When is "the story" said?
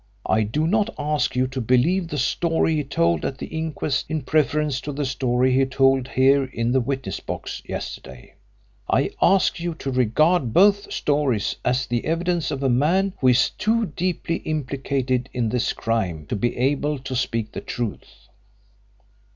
2.07-2.77, 4.91-5.53